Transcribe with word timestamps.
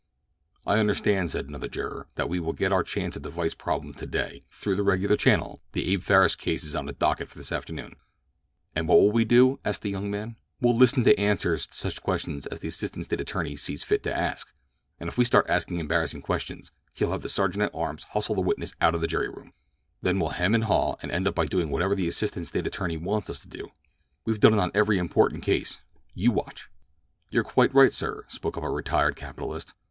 "I 0.65 0.79
understand," 0.79 1.29
said 1.29 1.45
another 1.45 1.67
juror, 1.67 2.07
"that 2.15 2.27
we 2.27 2.39
will 2.39 2.53
get 2.53 2.73
our 2.73 2.81
chance 2.81 3.15
at 3.15 3.21
the 3.21 3.29
vice 3.29 3.53
problem 3.53 3.93
today 3.93 4.41
'through 4.49 4.73
the 4.75 4.81
regular 4.81 5.15
channel'—the 5.15 5.93
Abe 5.93 6.01
Farris 6.01 6.35
case 6.35 6.63
is 6.63 6.75
on 6.75 6.87
the 6.87 6.93
docket 6.93 7.29
for 7.29 7.37
this 7.37 7.51
afternoon." 7.51 7.93
"And 8.75 8.87
what 8.87 8.97
will 8.99 9.11
we 9.11 9.25
do?" 9.25 9.59
asked 9.63 9.83
the 9.83 9.91
young 9.91 10.09
man. 10.09 10.37
"We'll 10.59 10.75
listen 10.75 11.03
to 11.03 11.19
answers 11.19 11.67
to 11.67 11.75
such 11.75 12.01
questions 12.01 12.47
as 12.47 12.61
the 12.61 12.67
assistant 12.67 13.05
State 13.05 13.21
attorney 13.21 13.55
sees 13.55 13.83
fit 13.83 14.01
to 14.01 14.17
ask, 14.17 14.51
and 14.99 15.07
if 15.07 15.19
we 15.19 15.23
start 15.23 15.45
asking 15.47 15.77
embarrassing 15.77 16.23
questions 16.23 16.71
he'll 16.93 17.11
have 17.11 17.21
the 17.21 17.29
sergeant 17.29 17.61
at 17.65 17.75
arms 17.75 18.05
hustle 18.05 18.33
the 18.33 18.41
witness 18.41 18.73
out 18.81 18.95
of 18.95 19.01
the 19.01 19.07
jury 19.07 19.29
room. 19.29 19.53
Then 20.01 20.17
we'll 20.19 20.29
hem 20.31 20.55
and 20.55 20.63
haw, 20.63 20.95
and 21.03 21.11
end 21.11 21.27
up 21.27 21.35
by 21.35 21.45
doing 21.45 21.69
whatever 21.69 21.93
the 21.93 22.07
assistant 22.07 22.47
State 22.47 22.65
attorney 22.65 22.97
wants 22.97 23.29
us 23.29 23.41
to 23.41 23.47
do. 23.47 23.67
We've 24.25 24.39
done 24.39 24.55
it 24.55 24.59
on 24.59 24.71
every 24.73 24.97
important 24.97 25.43
case—you 25.43 26.31
watch." 26.31 26.69
"You 27.29 27.41
are 27.41 27.43
quite 27.43 27.71
right, 27.75 27.93
sir," 27.93 28.25
spoke 28.29 28.57
up 28.57 28.63
a 28.63 28.69
retired 28.71 29.15
capitalist. 29.15 29.75